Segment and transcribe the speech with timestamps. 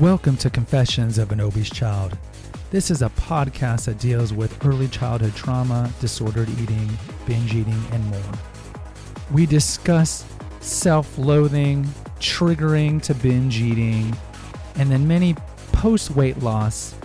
[0.00, 2.18] Welcome to Confessions of an Obese Child.
[2.72, 6.90] This is a podcast that deals with early childhood trauma, disordered eating,
[7.26, 8.32] binge eating, and more.
[9.30, 10.24] We discuss
[10.58, 11.84] self loathing,
[12.18, 14.16] triggering to binge eating,
[14.74, 15.36] and then many
[15.70, 16.96] post weight loss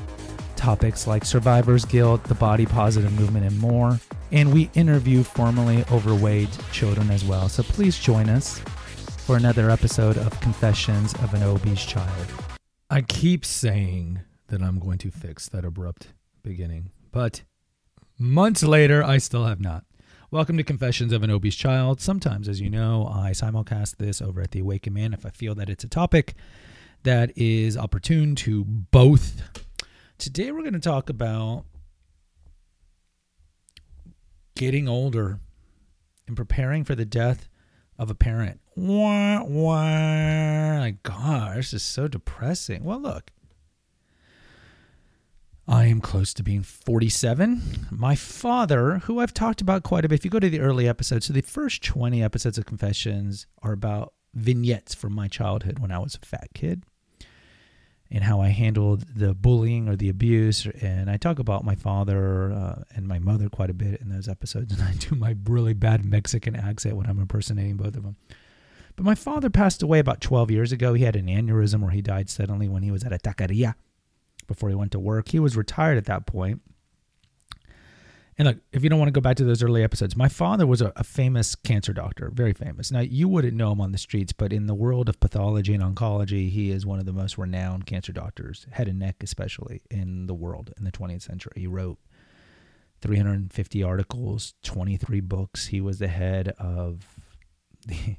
[0.55, 3.99] topics like survivor's guilt, the body positive movement, and more.
[4.31, 7.49] And we interview formerly overweight children as well.
[7.49, 12.48] So please join us for another episode of Confessions of an Obese Child.
[12.91, 16.07] I keep saying that I'm going to fix that abrupt
[16.41, 17.43] beginning, but
[18.17, 19.83] months later, I still have not.
[20.31, 22.01] Welcome to Confessions of an Obese Child.
[22.01, 25.53] Sometimes, as you know, I simulcast this over at the Awakened Man if I feel
[25.53, 26.33] that it's a topic
[27.03, 29.43] that is opportune to both.
[30.17, 31.65] Today, we're going to talk about
[34.55, 35.39] getting older
[36.27, 37.49] and preparing for the death
[37.99, 38.61] of a parent.
[38.75, 40.79] Wah, wah.
[40.79, 42.85] Like, God, this is so depressing.
[42.85, 43.31] Well, look,
[45.67, 47.87] I am close to being 47.
[47.91, 50.87] My father, who I've talked about quite a bit, if you go to the early
[50.87, 55.91] episodes, so the first 20 episodes of Confessions are about vignettes from my childhood when
[55.91, 56.83] I was a fat kid
[58.11, 60.65] and how I handled the bullying or the abuse.
[60.81, 64.27] And I talk about my father uh, and my mother quite a bit in those
[64.27, 64.73] episodes.
[64.79, 68.15] And I do my really bad Mexican accent when I'm impersonating both of them.
[68.95, 70.93] But my father passed away about 12 years ago.
[70.93, 73.75] He had an aneurysm where he died suddenly when he was at a taqueria
[74.47, 75.29] before he went to work.
[75.29, 76.61] He was retired at that point.
[78.39, 80.65] And look, if you don't want to go back to those early episodes, my father
[80.65, 82.89] was a, a, famous cancer doctor, very famous.
[82.89, 85.83] Now, you wouldn't know him on the streets, but in the world of pathology and
[85.83, 90.27] oncology, he is one of the most renowned cancer doctors, head and neck especially, in
[90.27, 91.51] the world in the 20th century.
[91.57, 91.99] He wrote
[93.01, 95.67] 350 articles, 23 books.
[95.67, 97.05] He was the head of
[97.85, 98.15] the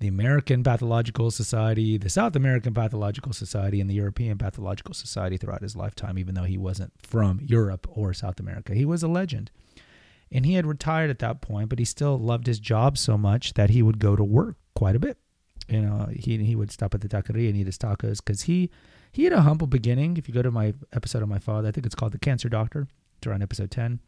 [0.00, 5.62] the American Pathological Society, the South American Pathological Society, and the European Pathological Society throughout
[5.62, 8.74] his lifetime, even though he wasn't from Europe or South America.
[8.74, 9.50] He was a legend.
[10.34, 13.54] And he had retired at that point, but he still loved his job so much
[13.54, 15.16] that he would go to work quite a bit.
[15.68, 18.68] You know, he he would stop at the taqueria and eat his tacos because he
[19.12, 20.16] he had a humble beginning.
[20.16, 22.48] If you go to my episode of my father, I think it's called The Cancer
[22.48, 22.88] Doctor.
[23.16, 24.00] It's around episode ten.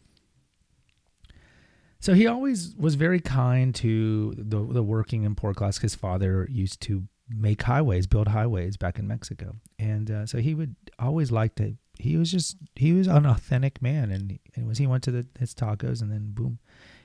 [2.01, 5.79] So he always was very kind to the the working and poor class.
[5.79, 10.55] His father used to make highways, build highways back in Mexico, and uh, so he
[10.55, 11.77] would always like to.
[11.99, 15.27] He was just he was an authentic man, and and was he went to the,
[15.39, 16.59] his tacos, and then boom,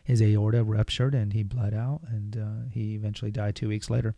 [0.04, 4.16] his aorta ruptured, and he bled out, and uh, he eventually died two weeks later.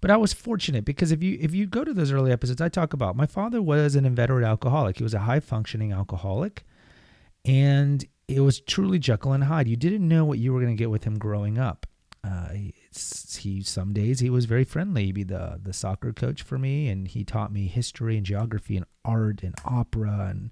[0.00, 2.68] But I was fortunate because if you if you go to those early episodes, I
[2.68, 4.98] talk about my father was an inveterate alcoholic.
[4.98, 6.64] He was a high functioning alcoholic,
[7.44, 9.68] and it was truly Jekyll and Hyde.
[9.68, 11.86] You didn't know what you were going to get with him growing up.
[12.54, 15.06] He some days he was very friendly.
[15.06, 18.76] He'd be the the soccer coach for me, and he taught me history and geography
[18.76, 20.50] and art and opera, and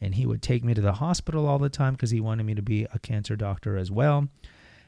[0.00, 2.54] and he would take me to the hospital all the time because he wanted me
[2.54, 4.28] to be a cancer doctor as well.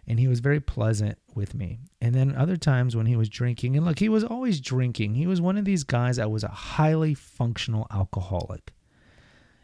[0.06, 1.78] And he was very pleasant with me.
[2.00, 5.14] And then other times when he was drinking, and look, he was always drinking.
[5.14, 8.74] He was one of these guys that was a highly functional alcoholic.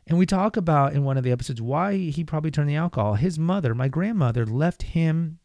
[0.06, 3.14] And we talk about in one of the episodes why he probably turned the alcohol.
[3.14, 5.40] His mother, my grandmother, left him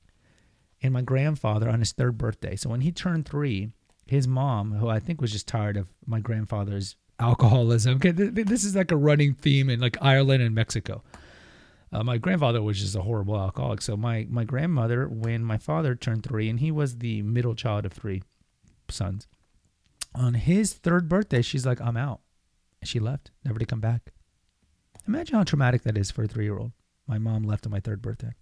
[0.86, 2.56] and my grandfather on his third birthday.
[2.56, 3.70] So when he turned three,
[4.06, 8.76] his mom, who I think was just tired of my grandfather's alcoholism, okay, this is
[8.76, 11.04] like a running theme in like Ireland and Mexico.
[11.92, 13.82] Uh, my grandfather was just a horrible alcoholic.
[13.82, 17.86] So my my grandmother, when my father turned three, and he was the middle child
[17.86, 18.22] of three
[18.90, 19.28] sons,
[20.14, 22.22] on his third birthday, she's like, "I'm out,"
[22.84, 24.12] she left, never to come back.
[25.08, 26.74] Imagine how traumatic that is for a three year old.
[27.08, 28.34] My mom left on my third birthday.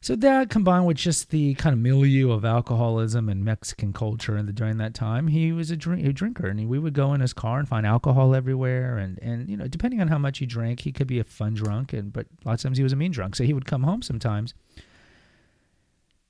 [0.00, 4.54] So that combined with just the kind of milieu of alcoholism and Mexican culture and
[4.54, 7.20] during that time, he was a, drink, a drinker, and he, we would go in
[7.20, 10.46] his car and find alcohol everywhere, and and you know depending on how much he
[10.46, 12.96] drank, he could be a fun drunk, and but lots of times he was a
[12.96, 13.34] mean drunk.
[13.34, 14.54] So he would come home sometimes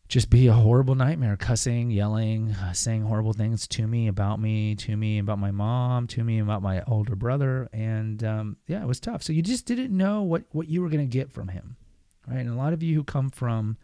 [0.09, 4.97] just be a horrible nightmare, cussing, yelling, saying horrible things to me, about me, to
[4.97, 7.69] me, about my mom, to me, about my older brother.
[7.73, 9.23] And um, yeah, it was tough.
[9.23, 11.77] So you just didn't know what, what you were going to get from him.
[12.29, 12.39] Right.
[12.39, 13.77] And a lot of you who come from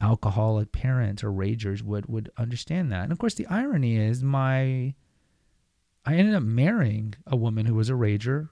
[0.00, 3.04] alcoholic parents or ragers would, would understand that.
[3.04, 4.94] And of course, the irony is my,
[6.04, 8.50] I ended up marrying a woman who was a rager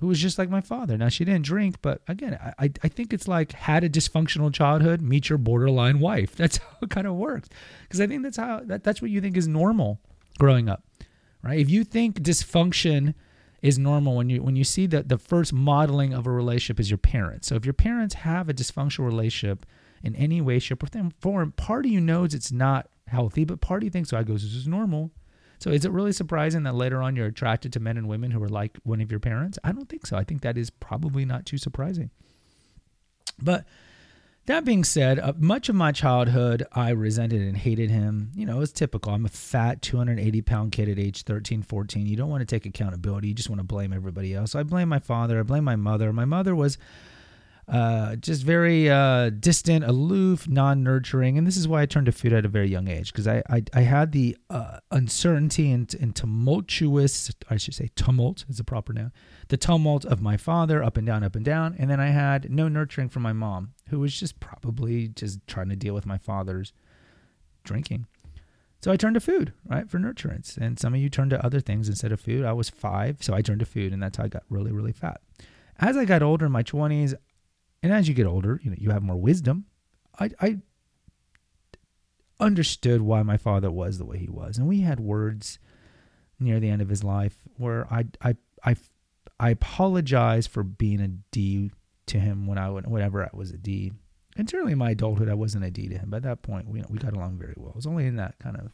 [0.00, 0.96] who was just like my father.
[0.96, 5.00] Now she didn't drink, but again, I I think it's like had a dysfunctional childhood,
[5.00, 6.36] meet your borderline wife.
[6.36, 7.48] That's how it kind of works.
[7.82, 10.00] Because I think that's how that, that's what you think is normal
[10.38, 10.84] growing up,
[11.42, 11.58] right?
[11.58, 13.14] If you think dysfunction
[13.62, 16.90] is normal when you when you see that the first modeling of a relationship is
[16.90, 17.48] your parents.
[17.48, 19.66] So if your parents have a dysfunctional relationship
[20.02, 23.82] in any way, shape, or form, part of you knows it's not healthy, but part
[23.82, 25.10] of you thinks, so I goes, this is normal.
[25.58, 28.40] So is it really surprising that later on you're attracted to men and women who
[28.42, 29.58] are like one of your parents?
[29.64, 30.16] I don't think so.
[30.16, 32.10] I think that is probably not too surprising.
[33.40, 33.66] But
[34.48, 38.30] that being said, uh, much of my childhood, I resented and hated him.
[38.34, 39.12] You know, it was typical.
[39.12, 42.06] I'm a fat 280 pound kid at age 13, 14.
[42.06, 43.28] You don't want to take accountability.
[43.28, 44.54] You just want to blame everybody else.
[44.54, 45.38] I blame my father.
[45.38, 46.12] I blame my mother.
[46.14, 46.78] My mother was
[47.68, 52.32] uh, just very uh, distant, aloof, non-nurturing, and this is why I turned to food
[52.32, 56.16] at a very young age because I, I, I had the uh, uncertainty and, and
[56.16, 59.12] tumultuous, I should say tumult is the proper noun,
[59.48, 62.50] the tumult of my father, up and down, up and down, and then I had
[62.50, 66.18] no nurturing from my mom, who was just probably just trying to deal with my
[66.18, 66.72] father's
[67.64, 68.06] drinking.
[68.80, 71.60] So I turned to food, right, for nurturance, and some of you turned to other
[71.60, 72.46] things instead of food.
[72.46, 74.92] I was five, so I turned to food, and that's how I got really, really
[74.92, 75.20] fat.
[75.80, 77.14] As I got older in my 20s,
[77.82, 79.66] and as you get older, you know, you have more wisdom.
[80.18, 80.58] I, I
[82.40, 85.58] understood why my father was the way he was, and we had words
[86.40, 88.76] near the end of his life where I, I, I,
[89.40, 91.70] I apologize for being a D
[92.06, 93.92] to him when I whenever I was a D.
[94.36, 96.10] And certainly in my adulthood, I wasn't a D to him.
[96.10, 97.70] But at that point, we, we got along very well.
[97.70, 98.72] It was only in that kind of,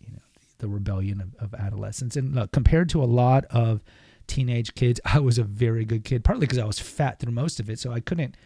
[0.00, 0.22] you know,
[0.58, 2.16] the rebellion of, of adolescence.
[2.16, 3.82] And look, compared to a lot of
[4.26, 7.60] teenage kids, I was a very good kid, partly because I was fat through most
[7.60, 7.78] of it.
[7.78, 8.36] So I couldn't,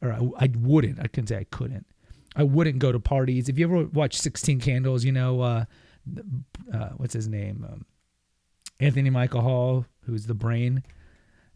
[0.00, 1.86] or I, I wouldn't, I couldn't say I couldn't.
[2.34, 3.48] I wouldn't go to parties.
[3.48, 5.64] If you ever watch 16 Candles, you know, uh,
[6.72, 7.66] uh, what's his name?
[7.70, 7.84] Um,
[8.80, 10.82] Anthony Michael Hall, who's the brain,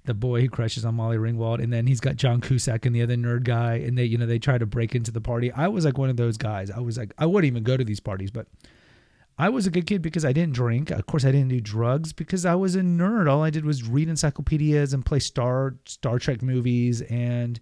[0.05, 1.63] the boy who crushes on Molly Ringwald.
[1.63, 3.77] And then he's got John Cusack and the other nerd guy.
[3.77, 5.51] And they, you know, they try to break into the party.
[5.51, 6.71] I was like one of those guys.
[6.71, 8.47] I was like, I wouldn't even go to these parties, but
[9.39, 10.91] I was a good kid because I didn't drink.
[10.91, 13.31] Of course, I didn't do drugs because I was a nerd.
[13.31, 17.61] All I did was read encyclopedias and play Star Star Trek movies and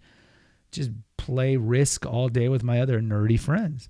[0.71, 3.89] just play Risk all day with my other nerdy friends.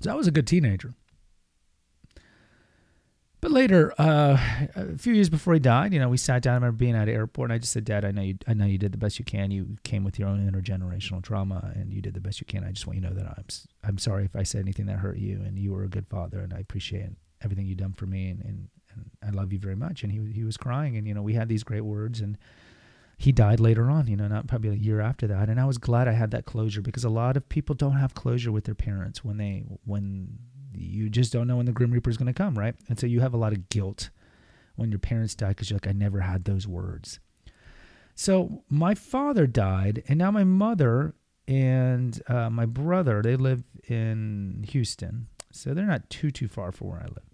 [0.00, 0.94] So I was a good teenager.
[3.44, 4.38] But later, uh,
[4.74, 6.52] a few years before he died, you know, we sat down.
[6.52, 8.38] I remember being at an airport, and I just said, "Dad, I know you.
[8.48, 9.50] I know you did the best you can.
[9.50, 12.64] You came with your own intergenerational trauma, and you did the best you can.
[12.64, 13.44] I just want you to know that I'm
[13.82, 16.40] I'm sorry if I said anything that hurt you, and you were a good father,
[16.40, 17.10] and I appreciate
[17.42, 20.32] everything you've done for me, and, and, and I love you very much." And he
[20.32, 22.38] he was crying, and you know, we had these great words, and
[23.18, 24.06] he died later on.
[24.06, 26.46] You know, not probably a year after that, and I was glad I had that
[26.46, 30.38] closure because a lot of people don't have closure with their parents when they when
[30.76, 32.74] you just don't know when the Grim Reaper is going to come, right?
[32.88, 34.10] And so you have a lot of guilt
[34.76, 37.20] when your parents die because you're like, I never had those words.
[38.14, 41.14] So my father died, and now my mother
[41.46, 46.88] and uh, my brother they live in Houston, so they're not too too far from
[46.88, 47.28] where I live.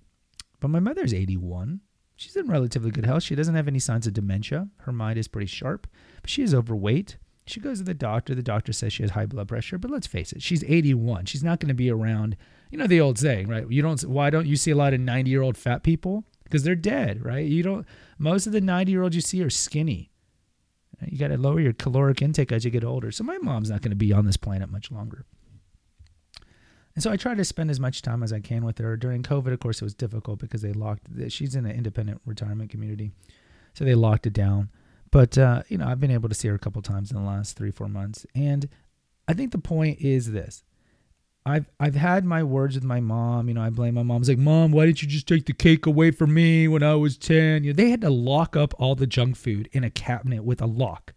[0.59, 1.81] But my mother's 81.
[2.17, 3.23] She's in relatively good health.
[3.23, 4.69] She doesn't have any signs of dementia.
[4.79, 5.87] Her mind is pretty sharp,
[6.21, 7.17] but she is overweight.
[7.47, 8.35] She goes to the doctor.
[8.35, 11.27] The doctor says she has high blood pressure, but let's face it, she's 81.
[11.27, 12.37] She's not going to be around
[12.71, 13.69] you know the old saying, right?
[13.69, 14.01] You don't.
[14.05, 16.25] Why don't you see a lot of ninety year old fat people?
[16.45, 17.45] Because they're dead, right?
[17.45, 17.87] You don't.
[18.19, 20.11] Most of the ninety year olds you see are skinny.
[21.05, 23.11] You got to lower your caloric intake as you get older.
[23.11, 25.25] So my mom's not going to be on this planet much longer.
[26.95, 28.97] And so I try to spend as much time as I can with her.
[28.99, 31.07] During COVID, of course, it was difficult because they locked.
[31.29, 33.13] She's in an independent retirement community,
[33.75, 34.69] so they locked it down.
[35.11, 37.29] But uh, you know, I've been able to see her a couple times in the
[37.29, 38.69] last three, four months, and
[39.27, 40.63] I think the point is this:
[41.46, 43.49] I've I've had my words with my mom.
[43.49, 44.17] You know, I blame my mom.
[44.17, 46.82] I was like, Mom, why didn't you just take the cake away from me when
[46.82, 47.65] I was 10?
[47.65, 50.61] You know, they had to lock up all the junk food in a cabinet with
[50.61, 51.15] a lock.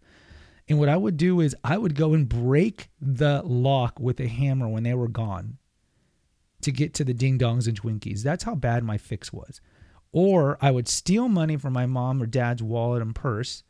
[0.66, 4.26] And what I would do is I would go and break the lock with a
[4.26, 5.58] hammer when they were gone
[6.62, 8.22] to get to the ding dongs and Twinkies.
[8.22, 9.60] That's how bad my fix was.
[10.10, 13.62] Or I would steal money from my mom or dad's wallet and purse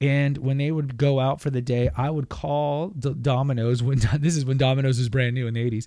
[0.00, 4.36] and when they would go out for the day, I would call Domino's when this
[4.36, 5.86] is when Domino's was brand new in the 80s.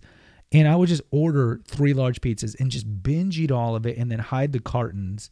[0.51, 3.97] And I would just order three large pizzas and just binge eat all of it
[3.97, 5.31] and then hide the cartons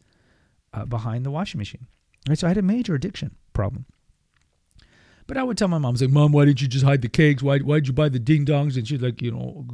[0.74, 1.86] uh, behind the washing machine.
[2.28, 3.86] Right, so I had a major addiction problem.
[5.28, 7.02] But I would tell my mom, I was like, Mom, why didn't you just hide
[7.02, 7.42] the cakes?
[7.42, 8.76] Why, why'd you buy the ding dongs?
[8.76, 9.64] And she's like, you know,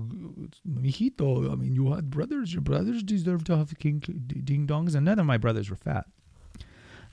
[0.69, 2.53] mijito, I mean, you had brothers.
[2.53, 4.95] Your brothers deserve to have king ding dongs.
[4.95, 6.07] And none of my brothers were fat.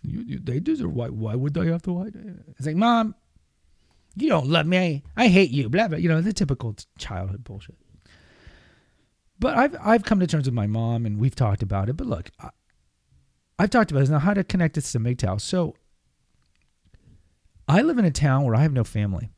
[0.07, 0.93] You, you, they deserve.
[0.93, 1.07] Why?
[1.07, 2.15] Why would they have to hide?
[2.57, 3.15] It's like, mom,
[4.15, 5.03] you don't love me.
[5.17, 5.69] I I hate you.
[5.69, 5.97] Blah blah.
[5.97, 7.75] You know the typical childhood bullshit.
[9.39, 11.97] But I've I've come to terms with my mom, and we've talked about it.
[11.97, 12.49] But look, I,
[13.59, 14.19] have talked about this now.
[14.19, 15.41] How to connect this to MGTOW.
[15.41, 15.75] So
[17.67, 19.29] I live in a town where I have no family.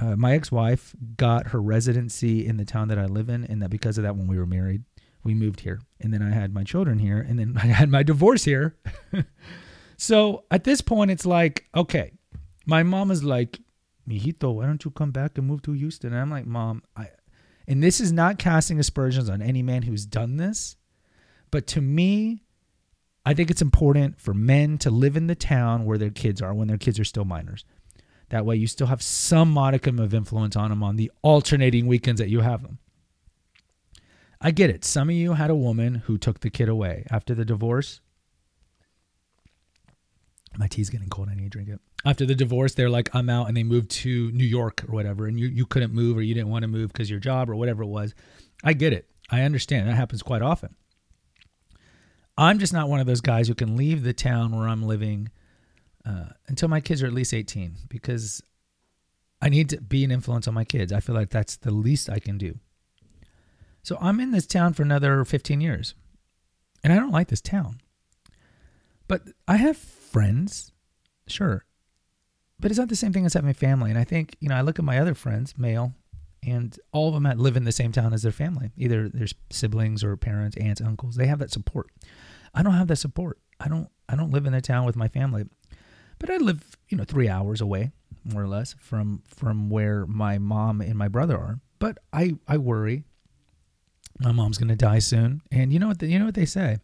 [0.00, 3.68] Uh, my ex-wife got her residency in the town that I live in, and that
[3.68, 4.82] because of that, when we were married,
[5.22, 8.02] we moved here and then I had my children here and then I had my
[8.02, 8.76] divorce here.
[9.96, 12.12] so at this point, it's like, okay,
[12.66, 13.60] my mom is like,
[14.08, 16.12] Mijito, why don't you come back and move to Houston?
[16.12, 17.08] And I'm like, Mom, I,
[17.68, 20.76] and this is not casting aspersions on any man who's done this,
[21.50, 22.42] But to me,
[23.24, 26.54] I think it's important for men to live in the town where their kids are
[26.54, 27.64] when their kids are still minors.
[28.30, 32.20] That way, you still have some modicum of influence on them on the alternating weekends
[32.20, 32.78] that you have them.
[34.40, 34.84] I get it.
[34.84, 38.00] Some of you had a woman who took the kid away after the divorce.
[40.56, 41.28] My tea's getting cold.
[41.30, 41.80] I need to drink it.
[42.04, 45.26] After the divorce, they're like, I'm out, and they moved to New York or whatever,
[45.26, 47.56] and you, you couldn't move or you didn't want to move because your job or
[47.56, 48.14] whatever it was.
[48.64, 49.06] I get it.
[49.30, 49.88] I understand.
[49.88, 50.74] That happens quite often.
[52.38, 55.28] I'm just not one of those guys who can leave the town where I'm living
[56.06, 58.42] uh, until my kids are at least 18 because
[59.42, 60.92] I need to be an influence on my kids.
[60.92, 62.58] I feel like that's the least I can do.
[63.82, 65.94] So I'm in this town for another 15 years.
[66.82, 67.80] And I don't like this town.
[69.08, 70.72] But I have friends,
[71.26, 71.64] sure.
[72.58, 73.90] But it's not the same thing as having family.
[73.90, 75.94] And I think, you know, I look at my other friends, male,
[76.42, 78.70] and all of them live in the same town as their family.
[78.76, 81.16] Either their siblings or parents, aunts, uncles.
[81.16, 81.88] They have that support.
[82.54, 83.38] I don't have that support.
[83.58, 85.44] I don't I don't live in the town with my family.
[86.18, 87.92] But I live, you know, 3 hours away
[88.24, 91.60] more or less from from where my mom and my brother are.
[91.78, 93.04] But I I worry
[94.20, 95.42] my mom's to die soon.
[95.50, 96.78] And you know what the, you know what they say?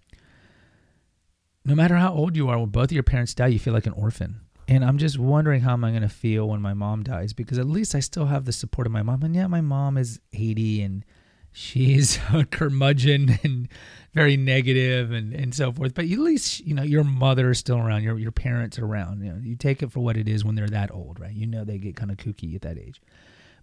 [1.64, 3.86] No matter how old you are, when both of your parents die, you feel like
[3.86, 4.40] an orphan.
[4.68, 7.66] And I'm just wondering how am I to feel when my mom dies because at
[7.66, 9.22] least I still have the support of my mom.
[9.22, 11.04] And yeah, my mom is 80 and
[11.52, 13.68] she's a curmudgeon and
[14.12, 15.94] very negative and, and so forth.
[15.94, 19.22] But at least, you know, your mother is still around, your, your parents are around.
[19.22, 21.34] You know, you take it for what it is when they're that old, right?
[21.34, 23.00] You know, they get kind of kooky at that age.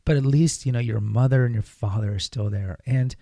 [0.06, 2.80] But at least, you know, your mother and your father are still there.
[2.86, 3.15] And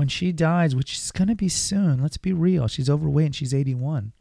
[0.00, 3.34] when she dies, which is going to be soon, let's be real, she's overweight and
[3.36, 4.12] she's 81.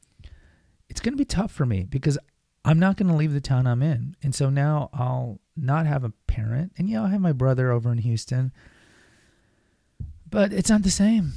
[0.90, 2.20] It's going to be tough for me because
[2.66, 4.18] I'm not going to leave the town I'm in.
[4.22, 6.74] And so now I'll not have a parent.
[6.78, 8.52] And yeah, I'll have my brother over in Houston.
[10.30, 11.32] But it's not the same.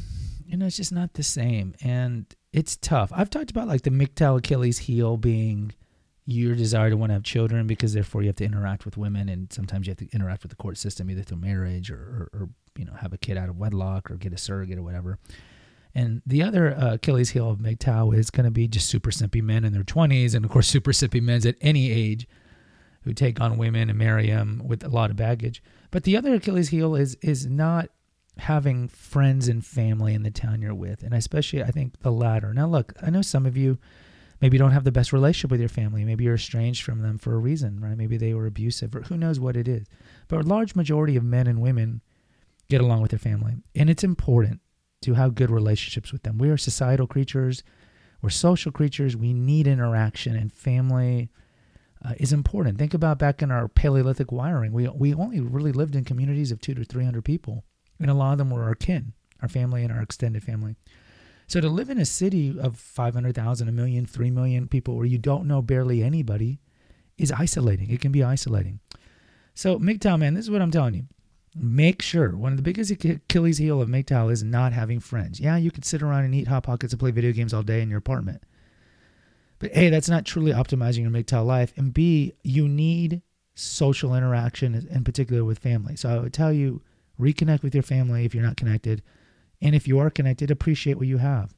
[0.44, 1.76] You know, it's just not the same.
[1.80, 3.12] And it's tough.
[3.14, 5.72] I've talked about like the MGTOW Achilles heel being
[6.24, 9.28] your desire to want to have children because therefore you have to interact with women
[9.28, 12.40] and sometimes you have to interact with the court system either through marriage or, or,
[12.40, 15.18] or you know have a kid out of wedlock or get a surrogate or whatever.
[15.94, 19.42] And the other uh, Achilles heel of MGTOW is going to be just super simpy
[19.42, 22.26] men in their 20s, and of course, super simpy men at any age
[23.02, 25.62] who take on women and marry them with a lot of baggage.
[25.90, 27.90] But the other Achilles heel is is not
[28.38, 32.54] having friends and family in the town you're with, and especially I think the latter.
[32.54, 33.78] Now, look, I know some of you
[34.42, 36.04] maybe you don't have the best relationship with your family.
[36.04, 37.96] Maybe you're estranged from them for a reason, right?
[37.96, 39.86] Maybe they were abusive, or who knows what it is.
[40.28, 42.02] But a large majority of men and women
[42.68, 43.54] get along with their family.
[43.74, 44.60] And it's important
[45.02, 46.36] to have good relationships with them.
[46.36, 47.62] We are societal creatures,
[48.22, 49.16] we're social creatures.
[49.16, 51.28] We need interaction, and family
[52.04, 52.78] uh, is important.
[52.78, 54.72] Think about back in our Paleolithic wiring.
[54.72, 57.64] We, we only really lived in communities of two to 300 people,
[57.98, 60.76] and a lot of them were our kin, our family, and our extended family.
[61.52, 65.18] So to live in a city of 500,000, a million, 3 million people where you
[65.18, 66.60] don't know barely anybody
[67.18, 67.90] is isolating.
[67.90, 68.80] It can be isolating.
[69.54, 71.04] So, MGTOW, man, this is what I'm telling you.
[71.54, 75.40] Make sure one of the biggest Achilles heel of MGTOW is not having friends.
[75.40, 77.82] Yeah, you could sit around and eat hot pockets and play video games all day
[77.82, 78.42] in your apartment.
[79.58, 81.74] But A, that's not truly optimizing your MGTOW life.
[81.76, 83.20] And B, you need
[83.54, 85.96] social interaction, in particular with family.
[85.96, 86.80] So I would tell you,
[87.20, 89.02] reconnect with your family if you're not connected.
[89.62, 91.54] And if you are connected, appreciate what you have.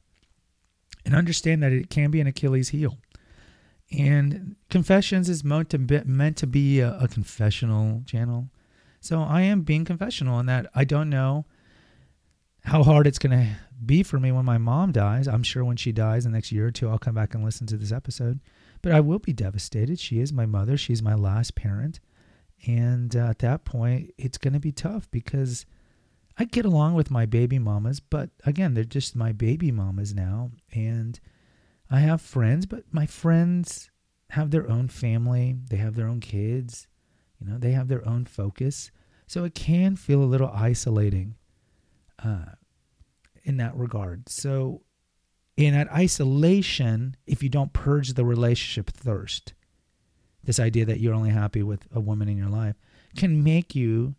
[1.03, 2.97] And understand that it can be an Achilles heel.
[3.91, 8.49] And Confessions is meant to be, meant to be a, a confessional channel.
[9.01, 11.45] So I am being confessional in that I don't know
[12.63, 15.27] how hard it's going to be for me when my mom dies.
[15.27, 17.67] I'm sure when she dies the next year or two, I'll come back and listen
[17.67, 18.39] to this episode.
[18.81, 19.99] But I will be devastated.
[19.99, 21.99] She is my mother, she's my last parent.
[22.67, 25.65] And uh, at that point, it's going to be tough because
[26.37, 30.51] I get along with my baby mamas, but again, they're just my baby mamas now.
[30.73, 31.19] And
[31.89, 33.89] I have friends, but my friends
[34.31, 36.87] have their own family, they have their own kids,
[37.39, 38.91] you know, they have their own focus.
[39.27, 41.35] So it can feel a little isolating
[42.23, 42.45] uh,
[43.43, 44.29] in that regard.
[44.29, 44.81] So,
[45.57, 49.53] in that isolation, if you don't purge the relationship thirst,
[50.43, 52.75] this idea that you're only happy with a woman in your life
[53.15, 54.15] can make you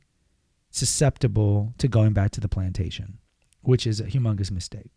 [0.76, 3.18] susceptible to going back to the plantation,
[3.62, 4.90] which is a humongous mistake.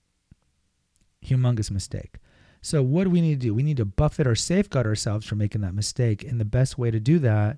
[1.25, 2.17] Humongous mistake.
[2.61, 3.53] So, what do we need to do?
[3.53, 6.23] We need to buffet or safeguard ourselves from making that mistake.
[6.23, 7.57] And the best way to do that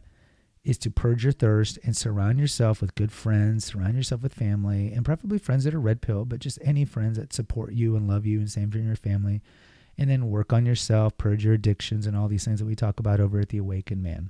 [0.63, 4.93] is to purge your thirst and surround yourself with good friends, surround yourself with family,
[4.93, 8.07] and preferably friends that are red pill, but just any friends that support you and
[8.07, 9.41] love you and same for your family.
[9.97, 12.99] And then work on yourself, purge your addictions, and all these things that we talk
[12.99, 14.29] about over at the Awakened Man.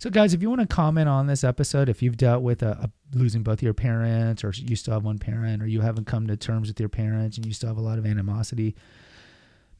[0.00, 2.70] So, guys, if you want to comment on this episode, if you've dealt with a,
[2.70, 6.28] a losing both your parents, or you still have one parent, or you haven't come
[6.28, 8.76] to terms with your parents and you still have a lot of animosity,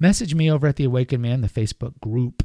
[0.01, 2.45] message me over at the Awakened Man, the Facebook group.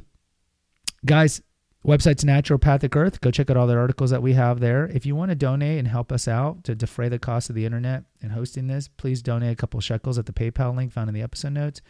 [1.04, 1.42] Guys,
[1.84, 3.20] website's Naturopathic Earth.
[3.20, 4.86] Go check out all the articles that we have there.
[4.86, 7.66] If you want to donate and help us out to defray the cost of the
[7.66, 11.14] internet and hosting this, please donate a couple shekels at the PayPal link found in
[11.14, 11.80] the episode notes.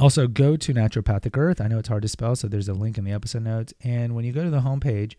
[0.00, 1.60] Also, go to Naturopathic Earth.
[1.60, 3.74] I know it's hard to spell, so there's a link in the episode notes.
[3.84, 5.14] And when you go to the homepage,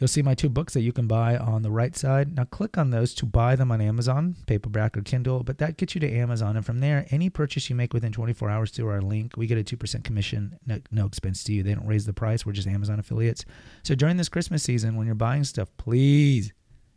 [0.00, 2.34] You'll see my two books that you can buy on the right side.
[2.34, 5.94] Now click on those to buy them on Amazon, paperback or Kindle, but that gets
[5.94, 6.56] you to Amazon.
[6.56, 9.58] And from there, any purchase you make within 24 hours through our link, we get
[9.58, 11.62] a 2% commission, no, no expense to you.
[11.62, 12.46] They don't raise the price.
[12.46, 13.44] We're just Amazon affiliates.
[13.82, 16.50] So during this Christmas season, when you're buying stuff, please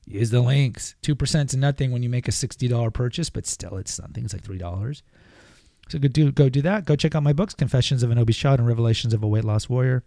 [0.05, 0.95] use the links.
[1.03, 4.23] 2% is nothing when you make a $60 purchase, but still it's something.
[4.23, 5.01] It's like $3.
[5.89, 6.85] So go do, go do that.
[6.85, 9.43] Go check out my books, Confessions of an Obese Child and Revelations of a Weight
[9.43, 10.03] Loss Warrior.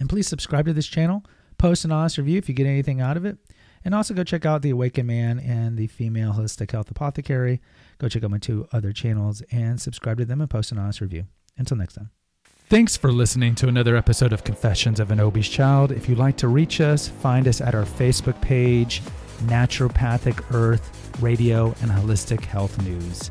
[0.00, 1.24] And please subscribe to this channel
[1.58, 3.38] post an honest review if you get anything out of it.
[3.84, 7.60] And also go check out the Awakened Man and the Female Holistic Health Apothecary.
[7.98, 11.00] Go check out my two other channels and subscribe to them and post an honest
[11.00, 11.26] review.
[11.56, 12.10] Until next time.
[12.68, 15.92] Thanks for listening to another episode of Confessions of an Obese Child.
[15.92, 19.02] If you'd like to reach us, find us at our Facebook page,
[19.44, 23.30] Naturopathic Earth Radio and Holistic Health News.